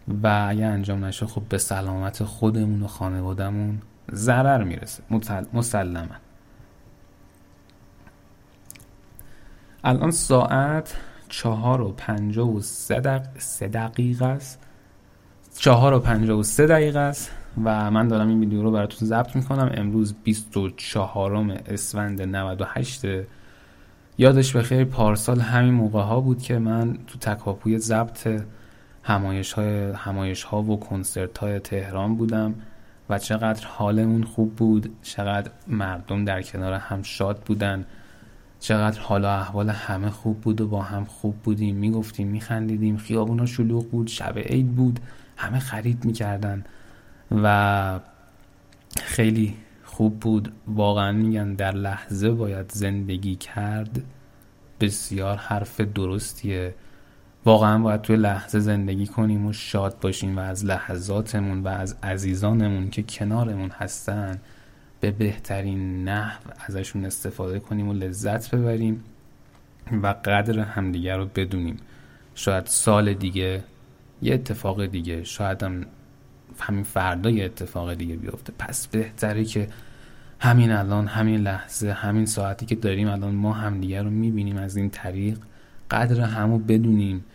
و 0.07 0.45
اگه 0.49 0.65
انجام 0.65 1.05
نشه 1.05 1.25
خب 1.25 1.41
به 1.49 1.57
سلامت 1.57 2.23
خودمون 2.23 2.83
و 2.83 2.87
خانوادهمون 2.87 3.81
ضرر 4.13 4.63
می‌رسه. 4.63 5.03
مسلما. 5.53 6.15
الان 9.83 10.11
ساعت 10.11 10.95
چهار 11.29 11.81
و 11.81 11.91
پنجاه 11.91 12.49
و 12.55 12.61
سه, 12.61 13.67
دقیقه 13.67 14.25
است. 14.25 14.59
چهار 15.57 15.93
و 15.93 15.99
پنجاه 15.99 16.39
و 16.39 16.43
سه 16.43 16.67
دقیقه 16.67 16.99
است 16.99 17.31
و 17.63 17.91
من 17.91 18.07
دارم 18.07 18.27
این 18.27 18.39
ویدیو 18.39 18.63
رو 18.63 18.71
براتون 18.71 19.07
ضبط 19.07 19.35
می‌کنم. 19.35 19.71
امروز 19.73 20.15
24 20.23 21.61
اسفند 21.65 22.21
98 22.21 23.01
یادش 24.17 24.55
بخیر 24.55 24.85
پارسال 24.85 25.39
همین 25.39 25.73
موقع 25.73 26.01
ها 26.01 26.21
بود 26.21 26.41
که 26.41 26.59
من 26.59 26.97
تو 27.07 27.19
تکاپوی 27.19 27.77
ضبط 27.77 28.27
همایش, 29.03 29.53
های 29.53 29.91
همایش 29.91 30.43
ها 30.43 30.61
و 30.61 30.79
کنسرت 30.79 31.37
های 31.37 31.59
تهران 31.59 32.15
بودم 32.15 32.55
و 33.09 33.19
چقدر 33.19 33.67
حالمون 33.67 34.23
خوب 34.23 34.55
بود 34.55 34.95
چقدر 35.01 35.51
مردم 35.67 36.25
در 36.25 36.41
کنار 36.41 36.73
هم 36.73 37.03
شاد 37.03 37.39
بودن 37.39 37.85
چقدر 38.59 38.99
حال 38.99 39.25
و 39.25 39.27
احوال 39.27 39.69
همه 39.69 40.09
خوب 40.09 40.41
بود 40.41 40.61
و 40.61 40.67
با 40.67 40.81
هم 40.81 41.05
خوب 41.05 41.35
بودیم. 41.35 41.75
می‌گفتیم 41.75 42.27
میخندیدیم 42.27 42.97
خیابونا 42.97 43.45
شلوغ 43.45 43.89
بود 43.89 44.07
شب 44.07 44.37
عید 44.37 44.75
بود 44.75 44.99
همه 45.37 45.59
خرید 45.59 46.05
می‌کردن 46.05 46.63
و 47.31 47.99
خیلی 49.01 49.55
خوب 49.83 50.19
بود. 50.19 50.53
واقعا 50.67 51.11
میگن 51.11 51.53
در 51.53 51.71
لحظه 51.71 52.31
باید 52.31 52.71
زندگی 52.71 53.35
کرد. 53.35 54.03
بسیار 54.79 55.37
حرف 55.37 55.81
درستیه. 55.81 56.75
واقعا 57.45 57.79
باید 57.79 58.01
توی 58.01 58.15
لحظه 58.15 58.59
زندگی 58.59 59.07
کنیم 59.07 59.45
و 59.45 59.53
شاد 59.53 59.99
باشیم 59.99 60.37
و 60.37 60.39
از 60.39 60.65
لحظاتمون 60.65 61.63
و 61.63 61.67
از 61.67 61.95
عزیزانمون 62.03 62.89
که 62.89 63.03
کنارمون 63.03 63.69
هستن 63.69 64.39
به 64.99 65.11
بهترین 65.11 66.03
نحو 66.09 66.39
ازشون 66.67 67.05
استفاده 67.05 67.59
کنیم 67.59 67.87
و 67.87 67.93
لذت 67.93 68.55
ببریم 68.55 69.03
و 70.03 70.07
قدر 70.07 70.59
همدیگر 70.59 71.17
رو 71.17 71.25
بدونیم. 71.35 71.77
شاید 72.35 72.65
سال 72.65 73.13
دیگه 73.13 73.63
یه 74.21 74.33
اتفاق 74.33 74.85
دیگه 74.85 75.23
شاید 75.23 75.63
هم 75.63 75.85
همین 76.59 76.83
فردا 76.83 77.29
یه 77.29 77.45
اتفاق 77.45 77.93
دیگه 77.93 78.15
بیفته. 78.15 78.53
پس 78.59 78.87
بهتره 78.87 79.45
که 79.45 79.67
همین 80.39 80.71
الان 80.71 81.07
همین 81.07 81.41
لحظه 81.41 81.91
همین 81.91 82.25
ساعتی 82.25 82.65
که 82.65 82.75
داریم 82.75 83.07
الان 83.07 83.35
ما 83.35 83.53
همدیگه 83.53 84.01
رو 84.01 84.09
می‌بینیم 84.09 84.57
از 84.57 84.77
این 84.77 84.89
طریق 84.89 85.37
قدر 85.91 86.21
همو 86.21 86.59
بدونیم. 86.59 87.25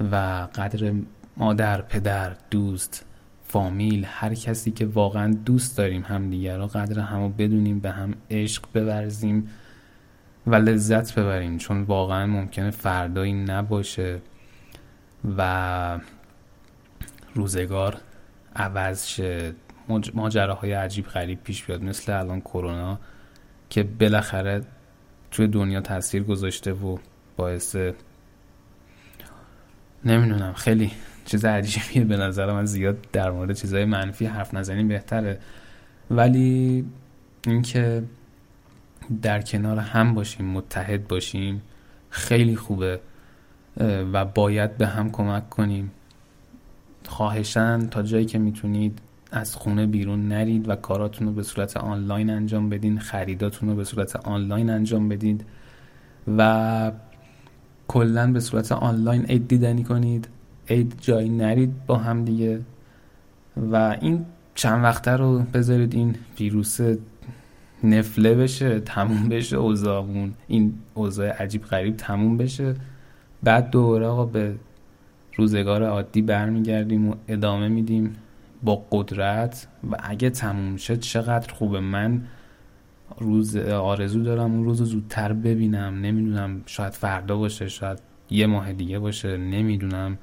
و 0.00 0.48
قدر 0.54 0.92
مادر 1.36 1.82
پدر 1.82 2.36
دوست 2.50 3.04
فامیل 3.48 4.06
هر 4.08 4.34
کسی 4.34 4.70
که 4.70 4.86
واقعا 4.86 5.34
دوست 5.44 5.78
داریم 5.78 6.02
همدیگه 6.02 6.56
رو 6.56 6.66
قدر 6.66 7.00
همو 7.00 7.28
بدونیم 7.28 7.80
به 7.80 7.90
هم 7.90 8.14
عشق 8.30 8.62
بورزیم 8.74 9.48
و 10.46 10.54
لذت 10.54 11.14
ببریم. 11.14 11.58
چون 11.58 11.82
واقعا 11.82 12.26
ممکنه 12.26 12.70
فردایی 12.70 13.32
نباشه 13.32 14.20
و 15.38 16.00
روزگار 17.34 17.96
عوض 18.56 19.06
شه. 19.06 19.52
ماجراهای 20.14 20.72
عجیب 20.72 21.06
غریب 21.06 21.42
پیش 21.44 21.64
بیاد. 21.64 21.82
مثل 21.82 22.12
الان 22.12 22.40
کرونا 22.40 22.98
که 23.70 23.82
بالاخره 23.82 24.62
توی 25.30 25.46
دنیا 25.46 25.80
تاثیر 25.80 26.22
گذاشته 26.22 26.72
و 26.72 26.98
باعث 27.36 27.76
نمی‌دونم 30.06 30.52
خیلی 30.52 30.90
چیز 31.24 31.44
عجیبیه 31.44 32.04
به 32.04 32.16
نظر 32.16 32.52
من 32.52 32.64
زیاد 32.64 32.98
در 33.12 33.30
مورد 33.30 33.52
چیزهای 33.52 33.84
منفی 33.84 34.26
حرف 34.26 34.54
نزنیم 34.54 34.88
بهتره. 34.88 35.38
ولی 36.10 36.84
اینکه 37.46 38.02
در 39.22 39.42
کنار 39.42 39.78
هم 39.78 40.14
باشیم 40.14 40.46
متحد 40.46 41.08
باشیم 41.08 41.62
خیلی 42.10 42.56
خوبه 42.56 43.00
و 44.12 44.24
باید 44.24 44.76
به 44.78 44.86
هم 44.86 45.10
کمک 45.10 45.50
کنیم. 45.50 45.90
خواهشن 47.06 47.86
تا 47.86 48.02
جایی 48.02 48.24
که 48.24 48.38
می‌تونید 48.38 48.98
از 49.32 49.56
خونه 49.56 49.86
بیرون 49.86 50.28
نرید 50.28 50.68
و 50.68 50.76
کاراتون 50.76 51.26
رو 51.26 51.32
به 51.32 51.42
صورت 51.42 51.76
آنلاین 51.76 52.30
انجام 52.30 52.68
بدین 52.68 52.98
خریداتون 52.98 53.68
رو 53.68 53.74
به 53.74 53.84
صورت 53.84 54.16
آنلاین 54.16 54.70
انجام 54.70 55.08
بدید 55.08 55.44
و 56.36 56.92
کلا 57.88 58.32
به 58.32 58.40
صورت 58.40 58.72
آنلاین 58.72 59.24
عید 59.24 59.48
دیدنی 59.48 59.84
کنید. 59.84 60.28
عید 60.68 60.94
جایی 61.00 61.28
نرید 61.28 61.86
با 61.86 61.96
هم 61.96 62.24
دیگه. 62.24 62.60
و 63.56 63.96
این 64.00 64.26
چند 64.54 64.84
وقته 64.84 65.10
رو 65.10 65.38
بذارید 65.38 65.94
این 65.94 66.14
ویروس 66.40 66.80
نفله 67.84 68.34
بشه 68.34 68.80
تموم 68.80 69.28
بشه 69.28 69.56
اوضاعمون. 69.56 70.34
این 70.48 70.74
اوضاع 70.94 71.28
عجیب 71.28 71.62
غریب 71.62 71.96
تموم 71.96 72.36
بشه. 72.36 72.74
بعد 73.42 73.70
دوباره 73.70 74.06
آقا 74.06 74.24
به 74.24 74.54
روزگار 75.36 75.82
عادی 75.82 76.22
برمیگردیم 76.22 77.08
و 77.08 77.14
ادامه 77.28 77.68
میدیم 77.68 78.16
با 78.62 78.84
قدرت. 78.90 79.66
و 79.90 79.96
اگه 80.02 80.30
تموم 80.30 80.76
شد 80.76 81.00
چقدر 81.00 81.52
خوبه. 81.52 81.80
من 81.80 82.22
روز 83.18 83.56
آرزو 83.56 84.22
دارم 84.22 84.52
اون 84.54 84.64
روز 84.64 84.82
زودتر 84.82 85.32
ببینم. 85.32 86.00
نمی‌دونم 86.00 86.62
شاید 86.66 86.92
فردا 86.92 87.36
باشه 87.36 87.68
شاید 87.68 87.98
یه 88.30 88.46
ماه 88.46 88.72
دیگه 88.72 88.98
باشه 88.98 89.36
نمی‌دونم. 89.36 90.18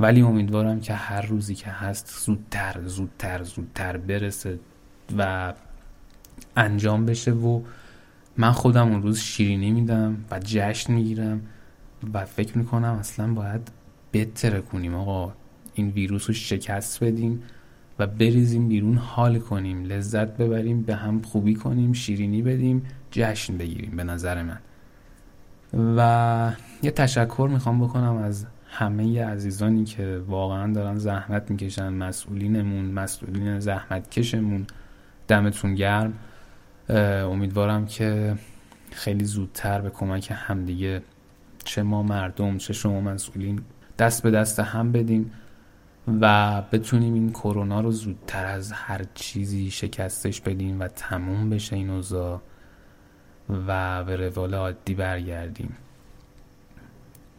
ولی 0.00 0.20
امیدوارم 0.22 0.80
که 0.80 0.94
هر 0.94 1.22
روزی 1.22 1.54
که 1.54 1.70
هست 1.70 2.24
زودتر 2.26 2.80
زودتر 2.84 3.42
زودتر 3.42 3.96
برسه 3.96 4.58
و 5.18 5.54
انجام 6.56 7.06
بشه 7.06 7.32
و 7.32 7.62
من 8.36 8.50
خودم 8.50 8.88
اون 8.88 9.02
روز 9.02 9.18
شیرینی 9.18 9.70
میدم 9.70 10.24
و 10.30 10.40
جشن 10.44 10.92
می‌گیرم 10.92 11.40
و 12.12 12.24
فکر 12.24 12.58
می‌کنم 12.58 12.96
اصلا 13.00 13.34
باید 13.34 13.70
بتره 14.12 14.60
کنیم 14.60 14.94
آقا 14.94 15.32
این 15.74 15.88
ویروس 15.88 16.28
رو 16.28 16.34
شکست 16.34 17.04
بدیم 17.04 17.42
و 17.98 18.06
بریزیم 18.06 18.68
بیرون 18.68 18.96
حال 18.96 19.38
کنیم 19.38 19.84
لذت 19.84 20.36
ببریم 20.36 20.82
به 20.82 20.94
هم 20.94 21.22
خوبی 21.22 21.54
کنیم 21.54 21.92
شیرینی 21.92 22.42
بدیم 22.42 22.82
جشن 23.10 23.56
بگیریم 23.56 23.96
به 23.96 24.04
نظر 24.04 24.42
من. 24.42 24.58
و 25.96 26.52
یه 26.82 26.90
تشکر 26.90 27.48
می‌خوام 27.52 27.80
بکنم 27.80 28.16
از 28.16 28.46
همه 28.66 29.24
عزیزانی 29.24 29.84
که 29.84 30.22
واقعا 30.26 30.72
دارن 30.72 30.98
زحمت 30.98 31.50
می‌کشن 31.50 31.92
مسئولینمون 31.92 32.84
مسئولین 32.84 33.60
زحمت 33.60 34.10
کشمون 34.10 34.66
دمتون 35.28 35.74
گرم. 35.74 36.12
امیدوارم 36.88 37.86
که 37.86 38.34
خیلی 38.90 39.24
زودتر 39.24 39.80
به 39.80 39.90
کمک 39.90 40.32
همدیگه 40.34 41.02
چه 41.64 41.82
ما 41.82 42.02
مردم 42.02 42.58
چه 42.58 42.72
شما 42.72 43.00
مسئولین 43.00 43.60
دست 43.98 44.22
به 44.22 44.30
دست 44.30 44.60
هم 44.60 44.92
بدیم 44.92 45.30
و 46.08 46.62
بتونیم 46.72 47.14
این 47.14 47.30
کرونا 47.30 47.80
رو 47.80 47.92
زودتر 47.92 48.46
از 48.46 48.72
هر 48.72 49.04
چیزی 49.14 49.70
شکستش 49.70 50.40
بدیم 50.40 50.80
و 50.80 50.88
تموم 50.88 51.50
بشه 51.50 51.76
این 51.76 51.90
اوضاع 51.90 52.40
و 53.66 54.04
به 54.04 54.16
روال 54.16 54.54
عادی 54.54 54.94
برگردیم. 54.94 55.76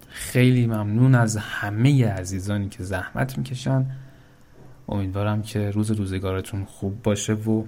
خیلی 0.08 0.68
ممنون 0.68 1.16
از 1.16 1.38
همه 1.38 2.08
عزیزانی 2.08 2.70
که 2.70 2.84
زحمت 2.84 3.38
می‌کشن. 3.38 3.86
امیدوارم 4.90 5.42
که 5.42 5.72
روز 5.72 5.92
روزگارتون 5.92 6.66
خوب 6.66 7.04
باشه 7.04 7.34
و 7.34 7.64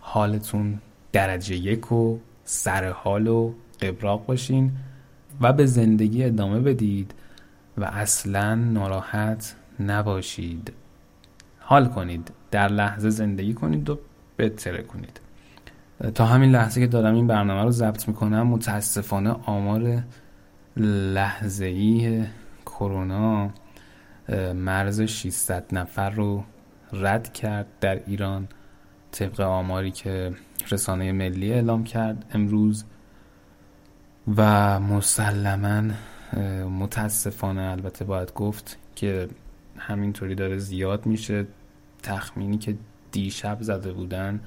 حالتون 0.00 0.78
درجه 1.12 1.56
یک 1.56 1.92
و 1.92 2.18
سر 2.44 2.90
حال 2.90 3.26
و 3.26 3.52
قبراق 3.80 4.26
باشین 4.26 4.72
و 5.40 5.52
به 5.52 5.66
زندگی 5.66 6.24
ادامه 6.24 6.60
بدید 6.60 7.14
و 7.78 7.84
اصلا 7.84 8.54
ناراحت 8.54 9.56
نباشید. 9.80 10.72
حال 11.58 11.88
کنید. 11.88 12.30
در 12.50 12.68
لحظه 12.68 13.10
زندگی 13.10 13.54
کنید 13.54 13.90
و 13.90 13.98
بتره 14.38 14.82
کنید. 14.82 15.20
تا 16.14 16.26
همین 16.26 16.50
لحظه 16.50 16.80
که 16.80 16.86
دارم 16.86 17.14
این 17.14 17.26
برنامه 17.26 17.62
رو 17.62 17.70
ضبط 17.70 18.08
می‌کنم 18.08 18.46
متاسفانه 18.46 19.30
آمار 19.30 20.02
لحظه 20.76 21.64
ای 21.64 22.24
کرونا 22.66 23.50
مرز 24.54 25.00
600 25.00 25.64
نفر 25.72 26.10
رو 26.10 26.44
رد 26.92 27.32
کرد 27.32 27.66
در 27.80 28.00
ایران. 28.06 28.48
طبق 29.12 29.40
آماری 29.40 29.90
که 29.90 30.32
رسانه 30.70 31.12
ملی 31.12 31.52
اعلام 31.52 31.84
کرد 31.84 32.24
امروز. 32.34 32.84
و 34.36 34.80
مسلما 34.80 35.82
متاسفانه 36.80 37.62
البته 37.62 38.04
باید 38.04 38.32
گفت 38.32 38.78
که 38.94 39.28
همینطوری 39.78 40.34
داره 40.34 40.58
زیاد 40.58 41.06
میشه. 41.06 41.46
تخمینی 42.02 42.58
که 42.58 42.76
دیشب 43.12 43.58
زده 43.60 43.92
بودن 43.92 44.40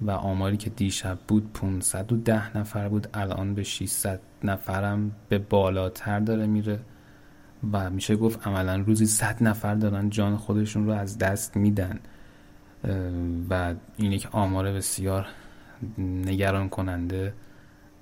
و 0.00 0.10
آماری 0.10 0.56
که 0.56 0.70
دیشب 0.70 1.18
بود 1.28 1.52
510 1.52 2.58
نفر 2.58 2.88
بود. 2.88 3.06
الان 3.14 3.54
به 3.54 3.62
600 3.62 4.20
نفرم 4.44 5.12
به 5.28 5.38
بالاتر 5.38 6.20
داره 6.20 6.46
میره 6.46 6.78
و 7.72 7.90
میشه 7.90 8.16
گفت 8.16 8.46
عملا 8.46 8.76
روزی 8.76 9.06
100 9.06 9.42
نفر 9.42 9.74
دارن 9.74 10.10
جان 10.10 10.36
خودشون 10.36 10.86
رو 10.86 10.92
از 10.92 11.18
دست 11.18 11.56
میدن. 11.56 11.98
و 13.50 13.74
این 13.96 14.12
یک 14.12 14.28
آمار 14.32 14.72
بسیار 14.72 15.26
نگران 15.98 16.68
کننده 16.68 17.34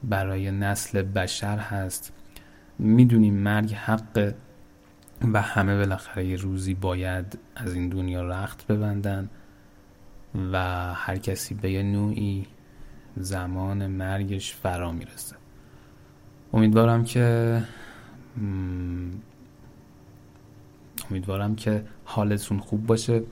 برای 0.03 0.51
نسل 0.51 1.03
بشر 1.03 1.59
هست. 1.59 2.12
می‌دونیم 2.79 3.35
مرگ 3.35 3.73
حق 3.73 4.35
و 5.33 5.42
همه 5.42 5.77
بالاخره 5.77 6.27
یه 6.27 6.37
روزی 6.37 6.74
باید 6.74 7.38
از 7.57 7.74
این 7.74 7.88
دنیا 7.88 8.22
رخت 8.29 8.66
ببندن 8.66 9.31
و 10.53 10.59
هر 10.94 11.16
کسی 11.16 11.55
به 11.55 11.70
یه 11.70 11.83
نوعی 11.83 12.46
زمان 13.16 13.87
مرگش 13.87 14.55
فرا 14.55 14.92
می‌رسه. 14.92 15.37
امیدوارم 16.53 17.05
که 17.05 17.62
امیدوارم 21.11 21.57
که 21.57 21.85
حالتون 22.05 22.59
خوب 22.59 22.87
باشه 22.87 23.22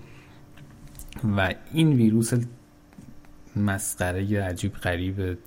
و 1.36 1.54
این 1.72 1.92
ویروس 1.92 2.32
مسخره 3.56 4.42
عجیب 4.42 4.74
غریب 4.74 5.38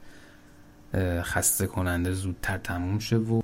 خسته 1.21 1.67
کننده 1.67 2.11
زودتر 2.11 2.57
تموم 2.57 2.99
شه 2.99 3.17
و 3.17 3.41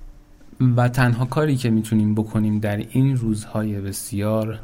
و 0.76 0.88
تنها 0.88 1.24
کاری 1.24 1.56
که 1.56 1.70
می‌تونیم 1.70 2.14
بکنیم 2.14 2.58
در 2.58 2.76
این 2.76 3.16
روزهای 3.16 3.80
بسیار 3.80 4.60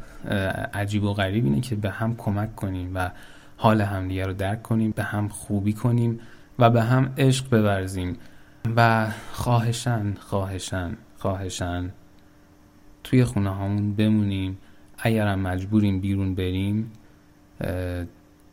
عجیب 0.73 1.03
و 1.03 1.13
غریب 1.13 1.45
اینه 1.45 1.61
که 1.61 1.75
به 1.75 1.89
هم 1.89 2.15
کمک 2.15 2.55
کنیم 2.55 2.91
و 2.95 3.11
حال 3.57 3.81
همدیگه 3.81 4.25
رو 4.25 4.33
درک 4.33 4.63
کنیم 4.63 4.91
به 4.91 5.03
هم 5.03 5.27
خوبی 5.27 5.73
کنیم 5.73 6.19
و 6.59 6.69
به 6.69 6.81
هم 6.81 7.13
عشق 7.17 7.49
بورزیم. 7.49 8.17
و 8.75 9.07
خواهشن 9.31 10.13
خواهشن 10.13 10.97
خواهشن 11.17 11.91
توی 13.03 13.23
خونه 13.23 13.49
هامون 13.49 13.95
بمونیم. 13.95 14.57
اگرم 14.97 15.39
مجبوریم 15.39 15.99
بیرون 15.99 16.35
بریم 16.35 16.91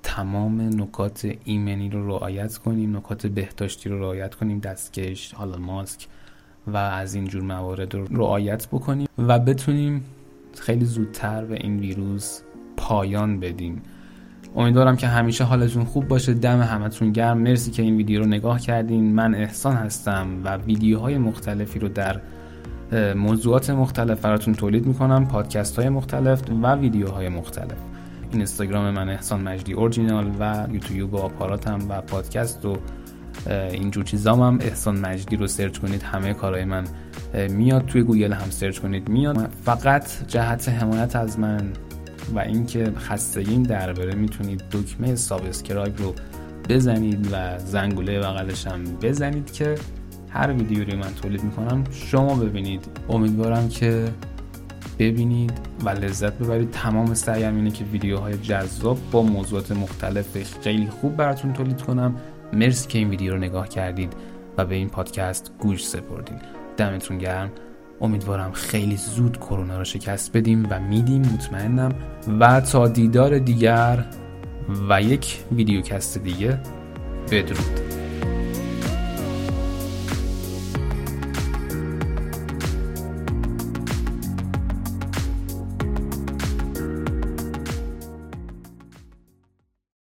تمام 0.03 0.61
نکات 0.61 1.33
ایمنی 1.45 1.91
رو 1.91 2.09
رعایت 2.09 2.59
کنیم 2.59 2.97
نکات 2.97 3.27
بهداشتی 3.27 3.89
رو 3.89 4.01
رعایت 4.01 4.35
کنیم. 4.35 4.59
دستکش 4.59 5.35
حالا 5.35 5.59
ماسک 5.59 6.07
و 6.67 6.77
از 6.77 7.15
اینجور 7.15 7.43
موارد 7.43 7.95
رو 7.95 8.07
رعایت 8.11 8.69
بکنیم 8.69 9.09
و 9.19 9.39
بتونیم 9.39 10.05
خیلی 10.55 10.85
زودتر 10.85 11.45
به 11.45 11.55
این 11.55 11.79
ویروس 11.79 12.41
پایان 12.77 13.41
بدیم. 13.41 13.83
امیدوارم 14.57 14.97
که 14.97 15.07
همیشه 15.07 15.45
حالتون 15.45 15.85
خوب 15.85 16.09
باشه. 16.09 16.35
دم 16.35 16.61
همتون 16.61 17.13
گرم. 17.13 17.39
مرسی 17.39 17.71
که 17.71 17.83
این 17.83 17.97
ویدیو 17.97 18.21
رو 18.21 18.27
نگاه 18.27 18.61
کردین. 18.61 19.15
من 19.15 19.35
احسان 19.35 19.77
هستم 19.77 20.27
و 20.45 20.57
ویدیوهای 20.57 21.19
مختلفی 21.19 21.79
رو 21.79 21.89
در 21.89 22.21
موضوعات 23.15 23.71
مختلف 23.71 24.21
براتون 24.21 24.55
تولید 24.55 24.87
می‌کنم 24.87 25.29
پادکست 25.29 25.79
های 25.79 25.89
مختلف 25.89 26.43
و 26.63 26.75
ویدیوهای 26.75 27.29
مختلف. 27.29 27.79
اینستاگرام 28.33 28.91
من 28.91 29.09
احسان 29.09 29.41
مجدی 29.41 29.73
اورجینال 29.73 30.31
و 30.41 30.67
یوتیوب 30.73 31.15
و 31.15 31.17
آپاراتم 31.17 31.79
و 31.89 32.01
پادکست 32.01 32.65
و 32.65 32.77
اینجور 33.71 34.05
چیزام 34.05 34.41
هم 34.41 34.59
احسان 34.61 34.99
مجدی 34.99 35.37
رو 35.37 35.47
search 35.47 35.79
کنید 35.79 36.03
همه 36.03 36.35
کارهای 36.35 36.65
من 36.65 36.85
میاد 37.51 37.87
توی 37.87 38.03
گوگل 38.03 38.33
هم 38.33 38.51
search 38.51 38.79
کنید. 38.79 39.09
میاد. 39.09 39.51
فقط 39.65 40.27
جهت 40.29 40.69
حمایت 40.69 41.17
از 41.17 41.39
من 41.39 41.73
و 42.35 42.39
اینکه 42.39 42.93
خستگیم 42.99 43.63
در 43.63 43.93
بره 43.93 44.15
می‌تونید 44.15 44.63
دکمه 44.73 45.15
subscribe 45.15 45.99
رو 45.99 46.15
بزنید 46.69 47.29
و 47.33 47.59
زنگوله 47.59 48.21
بغلش 48.21 48.67
هم 48.67 48.85
بزنید 48.85 49.53
که 49.53 49.75
هر 50.31 50.53
ویدیویی 50.53 50.97
من 50.97 51.15
تولید 51.23 51.45
می‌کنم 51.45 51.85
شما 51.93 52.35
ببینید. 52.35 52.85
امیدوارم 53.09 53.69
که 53.69 54.09
ببینید 54.99 55.53
و 55.85 55.89
لذت 55.89 56.33
ببرید. 56.33 56.71
تمام 56.71 57.15
سعیم 57.15 57.57
اینه 57.57 57.71
که 57.71 57.85
ویدیوهای 57.85 58.39
جذاب 58.39 58.99
با 59.13 59.23
موضوعات 59.23 59.73
مختلف 59.73 60.59
خیلی 60.63 60.87
خوب 60.87 61.17
براتون 61.17 61.53
تولید 61.53 61.83
کنم. 61.83 62.15
مرسی 62.53 62.89
که 62.89 62.99
این 62.99 63.11
ویدیو 63.11 63.33
رو 63.33 63.39
نگاه 63.39 63.69
کردید 63.69 64.13
و 64.59 64.65
به 64.65 64.75
این 64.75 64.89
پادکست 64.89 65.53
گوش 65.59 65.87
سپردید. 65.87 66.41
دمتون 66.77 67.19
گرم. 67.19 67.53
امیدوارم 68.01 68.53
خیلی 68.53 68.97
زود 68.97 69.37
کرونا 69.37 69.79
رو 69.79 69.85
شکست 69.85 70.37
بدیم 70.37 70.67
و 70.71 70.81
میدیم. 70.81 71.23
مطمئنم. 71.23 71.95
و 72.41 72.61
تا 72.61 72.89
دیدار 72.89 73.39
دیگر 73.39 74.05
و 74.89 75.03
یک 75.03 75.41
ویدیوکست 75.53 76.19
دیگه. 76.19 76.61
بدرود. 77.31 77.96